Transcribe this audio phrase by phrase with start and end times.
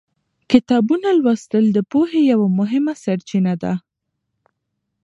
[0.51, 3.73] کتابونه لوستل د پوهې یوه مهمه سرچینه ده.